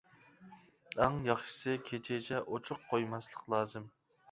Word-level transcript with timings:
ئەڭ 1.01 1.19
ياخشىسى 1.27 1.77
كېچىچە 1.91 2.41
ئوچۇق 2.55 2.83
قويماسلىق 2.95 3.47
لازىم. 3.57 3.89